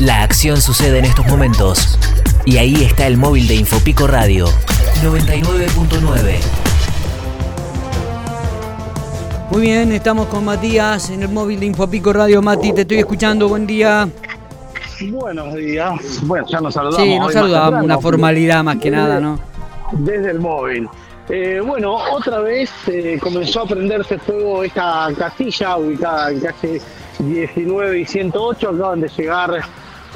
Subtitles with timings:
[0.00, 1.98] La acción sucede en estos momentos.
[2.46, 4.46] Y ahí está el móvil de Infopico Radio
[5.02, 6.36] 99.9.
[9.50, 12.40] Muy bien, estamos con Matías en el móvil de Infopico Radio.
[12.40, 14.08] Mati, te estoy escuchando, buen día.
[15.10, 16.20] Buenos días.
[16.22, 17.02] Bueno, ya nos saludamos.
[17.06, 19.38] Sí, nos hoy saludamos, más una formalidad más que Desde- nada, ¿no?
[19.92, 20.88] Desde el móvil.
[21.28, 26.80] Eh, bueno, otra vez eh, comenzó a prenderse fuego esta casilla ubicada en calle
[27.18, 28.68] 19 y 108.
[28.70, 29.62] Acaban de llegar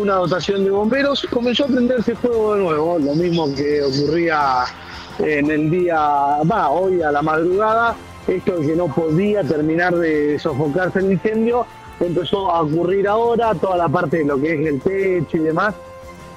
[0.00, 1.26] una dotación de bomberos.
[1.30, 4.64] Comenzó a prenderse fuego de nuevo, lo mismo que ocurría
[5.18, 7.94] en el día, va, hoy a la madrugada.
[8.26, 11.66] Esto de que no podía terminar de sofocarse el incendio
[12.00, 15.74] empezó a ocurrir ahora, toda la parte de lo que es el techo y demás,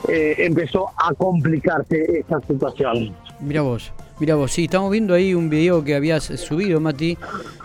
[0.07, 3.13] eh, empezó a complicarse esta situación.
[3.39, 7.17] Mira vos, mira vos, sí, estamos viendo ahí un video que habías subido, Mati,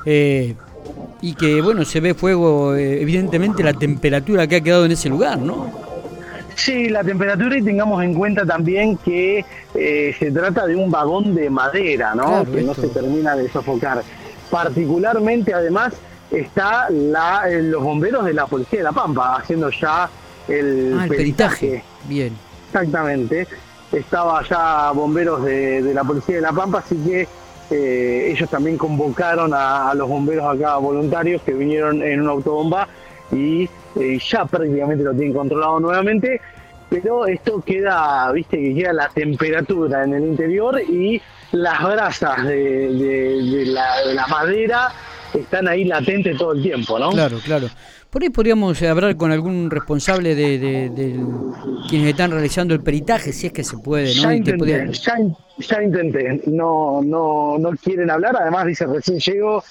[0.04, 0.54] eh,
[1.20, 5.08] y que, bueno, se ve fuego, eh, evidentemente la temperatura que ha quedado en ese
[5.08, 5.85] lugar, ¿no?
[6.56, 11.34] Sí, la temperatura y tengamos en cuenta también que eh, se trata de un vagón
[11.34, 12.24] de madera, ¿no?
[12.24, 14.02] Claro, que no se termina de sofocar.
[14.50, 15.94] Particularmente, además,
[16.30, 20.08] está la, eh, los bomberos de la Policía de La Pampa haciendo ya
[20.48, 21.84] el, ah, el peritaje.
[22.08, 22.32] Bien.
[22.68, 23.46] Exactamente.
[23.92, 27.28] Estaba ya bomberos de, de la Policía de La Pampa, así que
[27.70, 32.88] eh, ellos también convocaron a, a los bomberos acá voluntarios que vinieron en una autobomba
[33.32, 36.40] y eh, ya prácticamente lo tienen controlado nuevamente.
[36.88, 41.20] Pero esto queda, viste, que queda la temperatura en el interior y
[41.52, 44.92] las brasas de, la, de la madera
[45.34, 47.10] están ahí latentes todo el tiempo, ¿no?
[47.10, 47.68] Claro, claro.
[48.10, 51.20] Por ahí podríamos hablar con algún responsable de,
[51.88, 54.22] quienes están realizando el peritaje, si es que se puede, ¿no?
[54.22, 56.42] Ya intenté, podía- ya, in- ya intenté.
[56.46, 59.62] No, no, no quieren hablar, además dice recién llego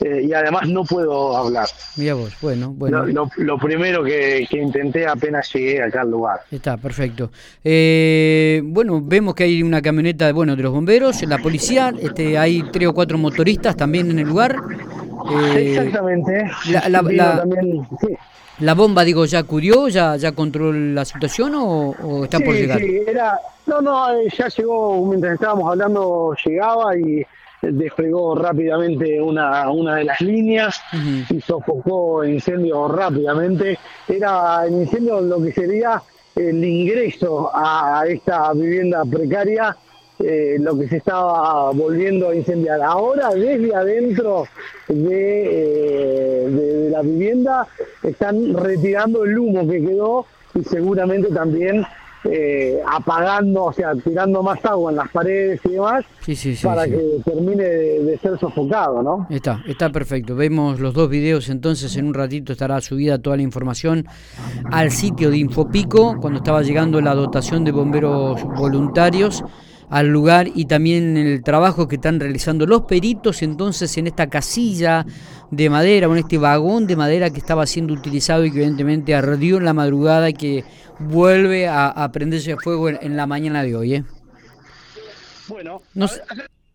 [0.00, 1.68] eh, y además no puedo hablar.
[1.96, 3.04] Mira vos, bueno, bueno.
[3.06, 6.40] Lo, lo- lo primero que, que intenté apenas llegué acá al lugar.
[6.50, 7.30] Está, perfecto.
[7.62, 12.64] Eh, bueno, vemos que hay una camioneta bueno, de los bomberos, la policía, este, hay
[12.72, 14.56] tres o cuatro motoristas también en el lugar.
[15.30, 16.44] Eh, Exactamente.
[16.70, 18.08] la- la- Vino la- también, sí.
[18.60, 22.78] ¿La bomba, digo, ya acudió, ya, ya controló la situación o, o está por llegar?
[22.78, 27.24] sí, era, no, no, eh, ya llegó, mientras estábamos hablando, llegaba y
[27.62, 30.80] desplegó rápidamente una, una de las líneas
[31.30, 33.78] y sofocó el incendio rápidamente.
[34.08, 36.02] Era el incendio lo que sería
[36.34, 39.76] el ingreso a esta vivienda precaria,
[40.24, 42.80] eh, lo que se estaba volviendo a incendiar.
[42.82, 44.44] Ahora, desde adentro
[44.88, 47.66] de, eh, de- de la vivienda,
[48.02, 51.84] están retirando el humo que quedó y seguramente también
[52.24, 56.64] eh, apagando, o sea, tirando más agua en las paredes y demás Sí, sí, sí.
[56.64, 59.26] para que termine de, de ser sofocado, ¿no?
[59.28, 60.36] Está, está perfecto.
[60.36, 64.06] Vemos los dos videos, entonces en un ratito estará subida toda la información
[64.70, 69.42] al sitio de Infopico cuando estaba llegando la dotación de bomberos voluntarios
[69.92, 75.04] al lugar y también el trabajo que están realizando los peritos entonces en esta casilla
[75.50, 79.14] de madera, o en este vagón de madera que estaba siendo utilizado y que evidentemente
[79.14, 80.64] ardió en la madrugada y que
[80.98, 83.94] vuelve a, a prenderse fuego en, en la mañana de hoy.
[83.96, 84.04] ¿eh?
[85.46, 85.82] Bueno,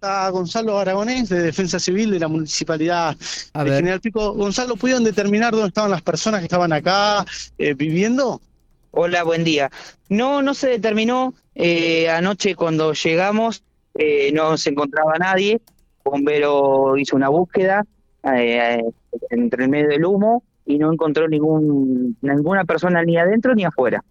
[0.02, 3.18] a Gonzalo Aragonés de Defensa Civil de la Municipalidad
[3.54, 3.80] A de ver.
[3.80, 4.34] General Pico.
[4.34, 7.26] Gonzalo, ¿pudieron determinar dónde estaban las personas que estaban acá
[7.58, 8.40] eh, viviendo?
[8.92, 9.72] Hola, buen día.
[10.10, 11.34] No, no se determinó.
[11.60, 13.64] Eh, anoche cuando llegamos
[13.96, 15.60] eh, no se encontraba nadie.
[16.04, 17.84] Bombero hizo una búsqueda
[18.24, 18.84] eh,
[19.32, 24.04] entre el medio del humo y no encontró ningún ninguna persona ni adentro ni afuera.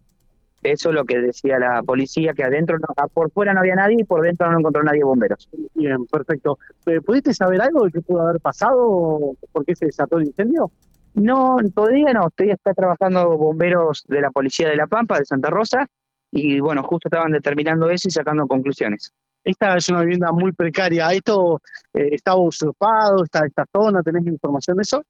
[0.62, 3.98] Eso es lo que decía la policía, que adentro, no- por fuera no había nadie
[4.00, 5.48] y por dentro no encontró nadie bomberos.
[5.74, 6.58] Bien, perfecto.
[6.86, 9.36] Eh, ¿Pudiste saber algo de qué pudo haber pasado?
[9.52, 10.72] ¿Por qué se desató el incendio?
[11.14, 12.26] No, todavía no.
[12.26, 15.86] Estoy está trabajando bomberos de la policía de La Pampa, de Santa Rosa,
[16.30, 19.12] y bueno, justo estaban determinando eso y sacando conclusiones.
[19.44, 21.12] Esta es una vivienda muy precaria.
[21.12, 21.60] ¿Esto
[21.94, 23.22] eh, estaba usurpado?
[23.22, 24.02] ¿Está esta zona?
[24.02, 25.04] ¿Tenés información de eso?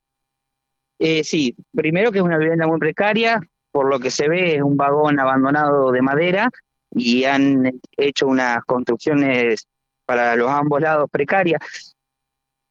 [0.99, 3.41] Eh, sí, primero que es una vivienda muy precaria,
[3.71, 6.51] por lo que se ve es un vagón abandonado de madera
[6.91, 9.67] y han hecho unas construcciones
[10.05, 11.96] para los ambos lados precarias.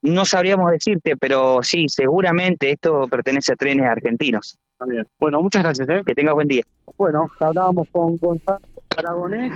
[0.05, 4.57] No sabríamos decirte, pero sí, seguramente esto pertenece a trenes argentinos.
[4.85, 5.07] Bien.
[5.19, 5.89] Bueno, muchas gracias.
[5.89, 6.03] ¿eh?
[6.05, 6.61] Que tengas buen día.
[6.97, 8.59] Bueno, hablábamos con Gonzalo
[8.97, 9.51] Aragonés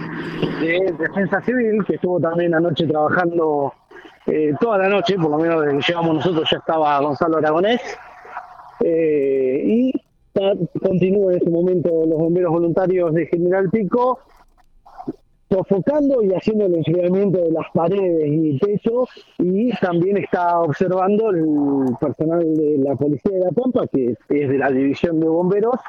[0.60, 3.74] de Defensa Civil, que estuvo también anoche trabajando
[4.26, 7.82] eh, toda la noche, por lo menos desde que llegamos nosotros ya estaba Gonzalo Aragonés.
[8.80, 9.94] Eh, y
[10.82, 14.20] continúa en este momento los bomberos voluntarios de General Pico
[15.50, 19.08] sofocando y haciendo el enfriamiento de las paredes y techo
[19.40, 24.58] y también está observando el personal de la policía de La Pampa que es de
[24.58, 25.80] la división de bomberos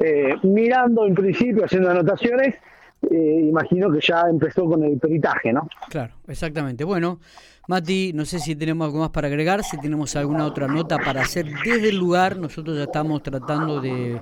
[0.00, 2.54] eh, mirando en principio, haciendo anotaciones,
[3.02, 5.68] eh, imagino que ya empezó con el peritaje, ¿no?
[5.88, 6.84] Claro, exactamente.
[6.84, 7.20] Bueno,
[7.68, 11.22] Mati, no sé si tenemos algo más para agregar, si tenemos alguna otra nota para
[11.22, 12.38] hacer desde el lugar.
[12.38, 14.20] Nosotros ya estamos tratando de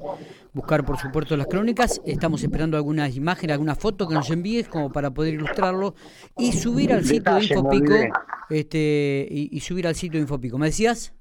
[0.52, 2.02] buscar, por supuesto, las crónicas.
[2.04, 5.94] Estamos esperando algunas imágenes, algunas fotos que nos envíes como para poder ilustrarlo
[6.36, 7.94] y subir al sitio de Infopico.
[8.50, 10.58] Este, y, y subir al sitio de Infopico.
[10.58, 11.15] ¿Me decías?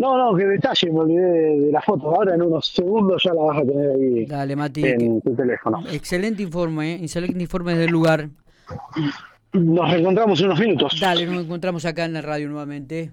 [0.00, 2.14] No, no, que detalle, me olvidé de, la foto.
[2.14, 5.82] Ahora en unos segundos ya la vas a tener ahí Dale, Mati, en tu teléfono.
[5.90, 6.98] Excelente informe, ¿eh?
[7.02, 8.28] excelente informe del lugar.
[9.52, 11.00] Nos encontramos en unos minutos.
[11.00, 13.12] Dale, nos encontramos acá en la radio nuevamente.